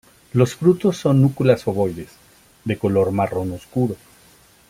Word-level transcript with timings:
Los 0.33 0.55
frutos 0.55 0.97
son 0.97 1.21
núculas 1.21 1.67
ovoides, 1.67 2.09
de 2.65 2.75
color 2.79 3.11
marrón 3.11 3.51
oscuro. 3.51 3.95